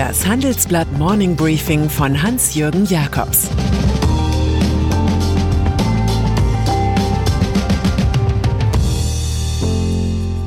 [0.00, 3.50] Das Handelsblatt Morning Briefing von Hans-Jürgen Jakobs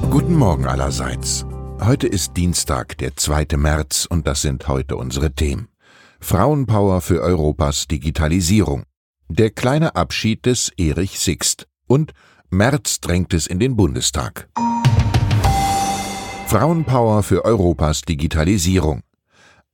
[0.10, 1.45] Guten Morgen allerseits.
[1.80, 3.55] Heute ist Dienstag, der 2.
[3.58, 5.67] März, und das sind heute unsere Themen.
[6.20, 8.85] Frauenpower für Europas Digitalisierung.
[9.30, 11.67] Der kleine Abschied des Erich Sixt.
[11.85, 12.13] Und
[12.49, 14.49] März drängt es in den Bundestag.
[16.48, 19.04] Frauenpower für Europas Digitalisierung.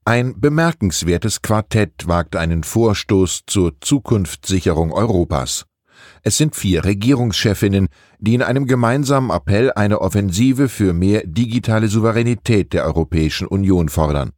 [0.05, 5.65] Ein bemerkenswertes Quartett wagt einen Vorstoß zur Zukunftssicherung Europas.
[6.23, 12.73] Es sind vier Regierungschefinnen, die in einem gemeinsamen Appell eine Offensive für mehr digitale Souveränität
[12.73, 14.31] der Europäischen Union fordern.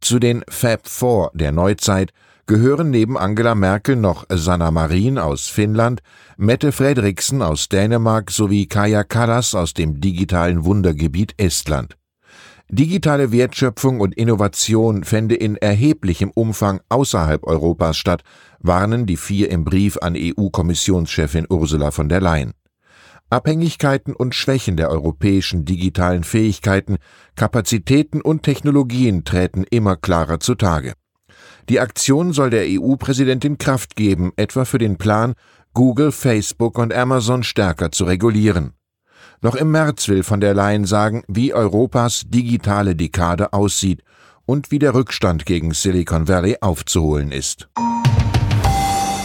[0.00, 2.12] Zu den Fab Four der Neuzeit
[2.46, 6.00] gehören neben Angela Merkel noch Sanna Marin aus Finnland,
[6.36, 11.96] Mette Fredriksen aus Dänemark sowie Kaja Kallas aus dem digitalen Wundergebiet Estland.
[12.72, 18.22] Digitale Wertschöpfung und Innovation fände in erheblichem Umfang außerhalb Europas statt,
[18.60, 22.52] warnen die vier im Brief an EU-Kommissionschefin Ursula von der Leyen.
[23.28, 26.98] Abhängigkeiten und Schwächen der europäischen digitalen Fähigkeiten,
[27.34, 30.92] Kapazitäten und Technologien treten immer klarer zutage.
[31.68, 35.34] Die Aktion soll der EU-Präsidentin Kraft geben, etwa für den Plan,
[35.74, 38.74] Google, Facebook und Amazon stärker zu regulieren.
[39.42, 44.02] Noch im März will von der Leyen sagen, wie Europas digitale Dekade aussieht
[44.44, 47.68] und wie der Rückstand gegen Silicon Valley aufzuholen ist.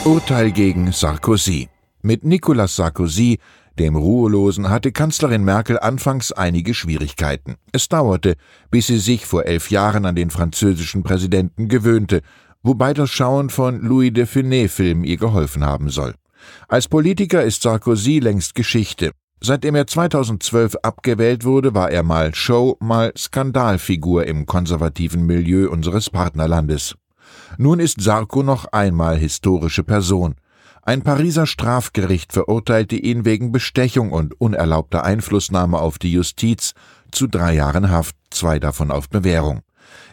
[0.05, 1.67] Urteil gegen Sarkozy.
[2.01, 3.39] Mit Nicolas Sarkozy,
[3.77, 7.55] dem Ruhelosen, hatte Kanzlerin Merkel anfangs einige Schwierigkeiten.
[7.73, 8.35] Es dauerte,
[8.71, 12.21] bis sie sich vor elf Jahren an den französischen Präsidenten gewöhnte,
[12.63, 16.13] wobei das Schauen von Louis de Funès-Filmen ihr geholfen haben soll.
[16.69, 19.11] Als Politiker ist Sarkozy längst Geschichte.
[19.41, 26.09] Seitdem er 2012 abgewählt wurde, war er mal Show, mal Skandalfigur im konservativen Milieu unseres
[26.09, 26.95] Partnerlandes.
[27.57, 30.35] Nun ist Sarko noch einmal historische Person.
[30.81, 36.73] Ein Pariser Strafgericht verurteilte ihn wegen Bestechung und unerlaubter Einflussnahme auf die Justiz
[37.11, 39.61] zu drei Jahren Haft, zwei davon auf Bewährung.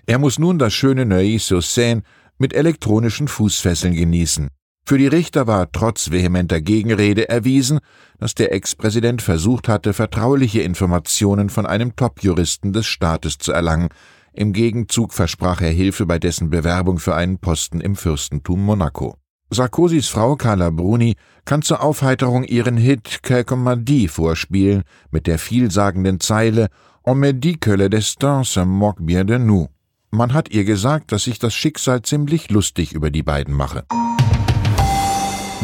[0.06, 2.02] Er muss nun das schöne Neuilly-sur-Seine
[2.38, 4.48] mit elektronischen Fußfesseln genießen.
[4.84, 7.78] Für die Richter war trotz vehementer Gegenrede erwiesen,
[8.18, 13.88] dass der Ex-Präsident versucht hatte, vertrauliche Informationen von einem Top-Juristen des Staates zu erlangen,
[14.34, 19.16] im Gegenzug versprach er Hilfe bei dessen Bewerbung für einen Posten im Fürstentum Monaco.
[19.50, 23.20] Sarkozys Frau Carla Bruni kann zur Aufheiterung ihren Hit
[23.54, 26.68] Mardi vorspielen mit der vielsagenden Zeile
[27.04, 29.68] On me dit que le destin se moque bien de nous.
[30.10, 33.84] Man hat ihr gesagt, dass sich das Schicksal ziemlich lustig über die beiden mache.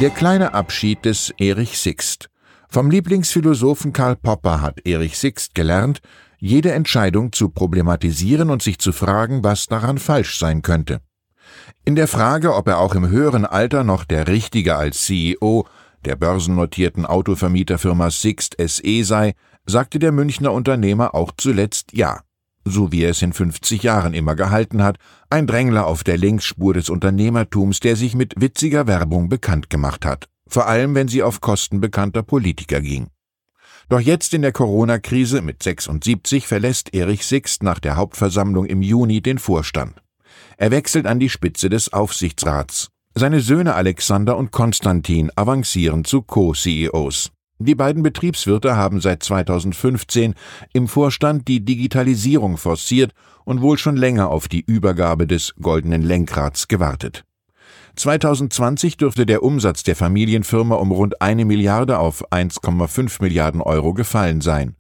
[0.01, 2.31] Der kleine Abschied des Erich Sixt.
[2.69, 5.99] Vom Lieblingsphilosophen Karl Popper hat Erich Sixt gelernt,
[6.39, 11.01] jede Entscheidung zu problematisieren und sich zu fragen, was daran falsch sein könnte.
[11.85, 15.67] In der Frage, ob er auch im höheren Alter noch der Richtige als CEO
[16.05, 19.35] der börsennotierten Autovermieterfirma Sixt SE sei,
[19.67, 22.21] sagte der Münchner Unternehmer auch zuletzt Ja,
[22.69, 24.99] so wie er es in 50 Jahren immer gehalten hat,
[25.31, 30.29] ein Drängler auf der Linksspur des Unternehmertums, der sich mit witziger Werbung bekannt gemacht hat,
[30.47, 33.09] vor allem wenn sie auf Kosten bekannter Politiker ging.
[33.89, 39.23] Doch jetzt in der Corona-Krise mit 76 verlässt Erich Sixt nach der Hauptversammlung im Juni
[39.23, 39.95] den Vorstand.
[40.59, 42.89] Er wechselt an die Spitze des Aufsichtsrats.
[43.15, 47.31] Seine Söhne Alexander und Konstantin avancieren zu Co-CEOs.
[47.61, 50.35] Die beiden Betriebswirte haben seit 2015
[50.73, 53.13] im Vorstand die Digitalisierung forciert
[53.45, 57.25] und wohl schon länger auf die Übergabe des goldenen Lenkrads gewartet.
[57.97, 64.41] 2020 dürfte der Umsatz der Familienfirma um rund eine Milliarde auf 1,5 Milliarden Euro gefallen
[64.41, 64.77] sein.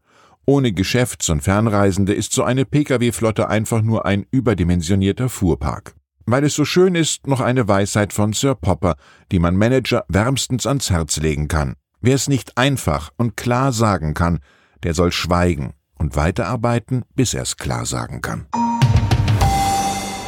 [0.46, 5.94] Ohne Geschäfts- und Fernreisende ist so eine Pkw-Flotte einfach nur ein überdimensionierter Fuhrpark.
[6.26, 8.94] Weil es so schön ist, noch eine Weisheit von Sir Popper,
[9.32, 11.74] die man Manager wärmstens ans Herz legen kann.
[12.00, 14.38] Wer es nicht einfach und klar sagen kann,
[14.82, 18.46] der soll schweigen und weiterarbeiten, bis er es klar sagen kann.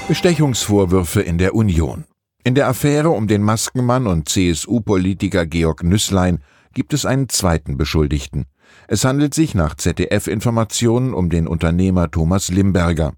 [0.09, 2.05] Bestechungsvorwürfe in der Union.
[2.43, 6.43] In der Affäre um den Maskenmann und CSU-Politiker Georg Nüßlein
[6.73, 8.47] gibt es einen zweiten Beschuldigten.
[8.89, 13.13] Es handelt sich nach ZDF-Informationen um den Unternehmer Thomas Limberger.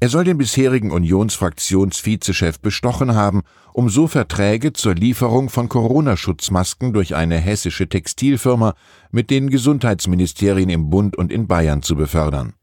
[0.00, 3.42] Er soll den bisherigen Unionsfraktionsvizechef bestochen haben,
[3.72, 8.74] um so Verträge zur Lieferung von Corona-Schutzmasken durch eine hessische Textilfirma
[9.10, 12.54] mit den Gesundheitsministerien im Bund und in Bayern zu befördern.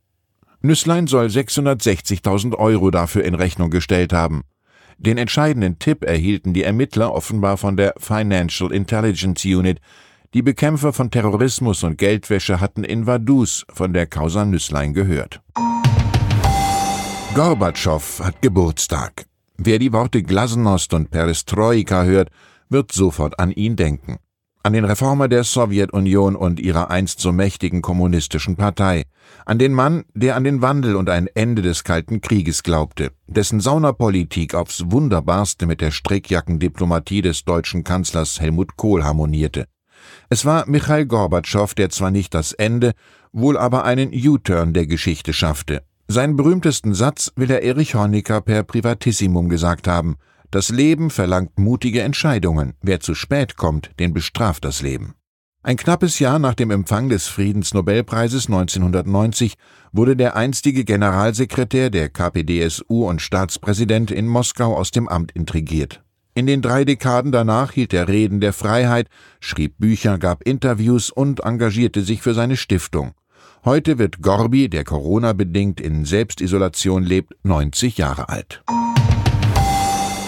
[0.61, 4.43] Nüßlein soll 660.000 Euro dafür in Rechnung gestellt haben.
[4.97, 9.81] Den entscheidenden Tipp erhielten die Ermittler offenbar von der Financial Intelligence Unit.
[10.33, 15.41] Die Bekämpfer von Terrorismus und Geldwäsche hatten in Vaduz von der Causa Nüßlein gehört.
[17.35, 19.25] Gorbatschow hat Geburtstag.
[19.57, 22.29] Wer die Worte Glasnost und Perestroika hört,
[22.69, 24.19] wird sofort an ihn denken.
[24.63, 29.03] An den Reformer der Sowjetunion und ihrer einst so mächtigen kommunistischen Partei.
[29.45, 33.59] An den Mann, der an den Wandel und ein Ende des Kalten Krieges glaubte, dessen
[33.59, 39.65] Saunapolitik aufs Wunderbarste mit der Strickjackendiplomatie des deutschen Kanzlers Helmut Kohl harmonierte.
[40.29, 42.93] Es war Michail Gorbatschow, der zwar nicht das Ende,
[43.33, 45.83] wohl aber einen U-Turn der Geschichte schaffte.
[46.07, 50.18] Seinen berühmtesten Satz will er Erich Honecker per Privatissimum gesagt haben.
[50.52, 52.74] Das Leben verlangt mutige Entscheidungen.
[52.81, 55.16] Wer zu spät kommt, den bestraft das Leben.
[55.63, 59.56] Ein knappes Jahr nach dem Empfang des Friedensnobelpreises 1990
[59.92, 66.04] wurde der einstige Generalsekretär der KPDSU und Staatspräsident in Moskau aus dem Amt intrigiert.
[66.36, 69.07] In den drei Dekaden danach hielt er Reden der Freiheit,
[69.40, 73.13] schrieb Bücher, gab Interviews und engagierte sich für seine Stiftung.
[73.65, 78.63] Heute wird Gorbi, der Corona-bedingt in Selbstisolation lebt, 90 Jahre alt.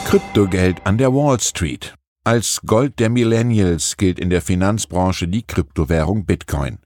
[0.05, 1.93] Kryptogeld an der Wall Street.
[2.23, 6.79] Als Gold der Millennials gilt in der Finanzbranche die Kryptowährung Bitcoin.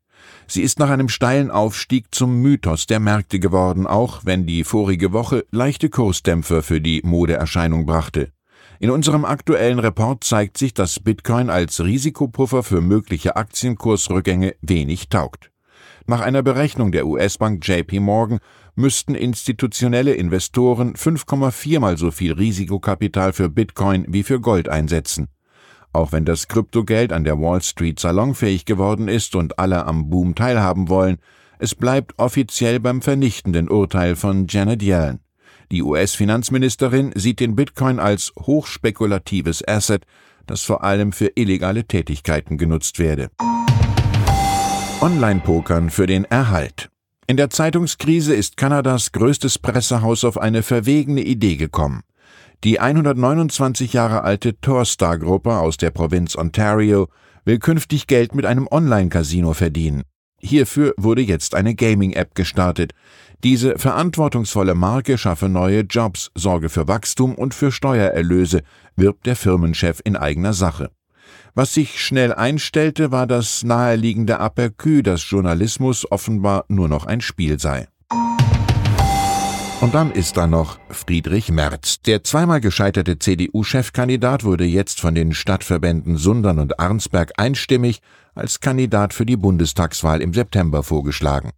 [0.46, 5.14] Sie ist nach einem steilen Aufstieg zum Mythos der Märkte geworden, auch wenn die vorige
[5.14, 8.34] Woche leichte Kursdämpfer für die Modeerscheinung brachte.
[8.82, 15.51] In unserem aktuellen Report zeigt sich, dass Bitcoin als Risikopuffer für mögliche Aktienkursrückgänge wenig taugt.
[16.08, 18.40] Nach einer Berechnung der US-Bank JP Morgan
[18.76, 25.28] müssten institutionelle Investoren 5,4 mal so viel Risikokapital für Bitcoin wie für Gold einsetzen.
[25.94, 30.36] Auch wenn das Kryptogeld an der Wall Street salonfähig geworden ist und alle am Boom
[30.36, 31.18] teilhaben wollen,
[31.60, 35.20] es bleibt offiziell beim vernichtenden Urteil von Janet Yellen.
[35.72, 40.06] Die US-Finanzministerin sieht den Bitcoin als hochspekulatives Asset,
[40.48, 43.30] das vor allem für illegale Tätigkeiten genutzt werde.
[45.02, 46.92] Online-Pokern für den Erhalt.
[47.26, 52.02] In der Zeitungskrise ist Kanadas größtes Pressehaus auf eine verwegene Idee gekommen.
[52.64, 57.08] Die 129 Jahre alte Torstar-Gruppe aus der Provinz Ontario
[57.46, 60.04] will künftig Geld mit einem Online-Casino verdienen.
[60.40, 62.92] Hierfür wurde jetzt eine Gaming-App gestartet.
[63.44, 68.62] Diese verantwortungsvolle Marke schaffe neue Jobs, sorge für Wachstum und für Steuererlöse,
[68.96, 70.92] wirbt der Firmenchef in eigener Sache.
[71.54, 77.60] Was sich schnell einstellte, war das naheliegende Aperçu, dass Journalismus offenbar nur noch ein Spiel
[77.60, 77.90] sei.
[79.82, 82.02] Und dann ist da noch Friedrich Merz.
[82.04, 88.00] Der zweimal gescheiterte CDU-Chefkandidat wurde jetzt von den Stadtverbänden Sundern und Arnsberg einstimmig
[88.34, 91.50] als Kandidat für die Bundestagswahl im September vorgeschlagen.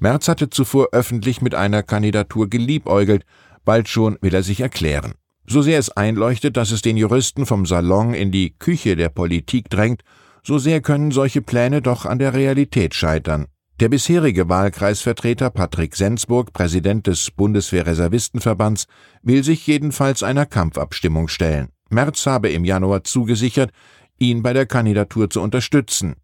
[0.00, 3.24] Merz hatte zuvor öffentlich mit einer Kandidatur geliebäugelt,
[3.64, 5.14] bald schon will er sich erklären.
[5.50, 9.70] So sehr es einleuchtet, dass es den Juristen vom Salon in die Küche der Politik
[9.70, 10.02] drängt,
[10.42, 13.46] so sehr können solche Pläne doch an der Realität scheitern.
[13.80, 18.88] Der bisherige Wahlkreisvertreter Patrick Sensburg, Präsident des Bundeswehrreservistenverbands,
[19.22, 21.68] will sich jedenfalls einer Kampfabstimmung stellen.
[21.88, 23.70] Merz habe im Januar zugesichert,
[24.18, 26.16] ihn bei der Kandidatur zu unterstützen.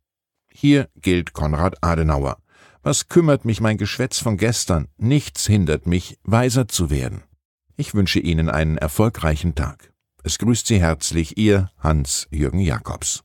[0.53, 2.37] Hier gilt Konrad Adenauer.
[2.83, 4.89] Was kümmert mich mein Geschwätz von gestern?
[4.99, 7.23] Nichts hindert mich, weiser zu werden.
[7.77, 9.93] Ich wünsche Ihnen einen erfolgreichen Tag.
[10.23, 13.25] Es grüßt Sie herzlich Ihr Hans-Jürgen Jakobs.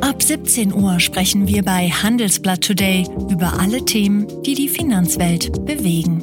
[0.00, 6.22] Ab 17 Uhr sprechen wir bei Handelsblatt Today über alle Themen, die die Finanzwelt bewegen.